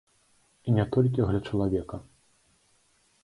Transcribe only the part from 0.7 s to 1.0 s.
не